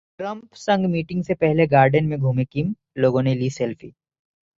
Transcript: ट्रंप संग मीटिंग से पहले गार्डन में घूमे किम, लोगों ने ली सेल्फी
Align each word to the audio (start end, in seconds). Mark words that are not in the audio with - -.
ट्रंप 0.19 0.53
संग 0.55 0.85
मीटिंग 0.85 1.23
से 1.23 1.33
पहले 1.33 1.67
गार्डन 1.67 2.05
में 2.05 2.19
घूमे 2.19 2.45
किम, 2.45 2.73
लोगों 2.97 3.21
ने 3.21 3.35
ली 3.35 3.49
सेल्फी 3.49 3.93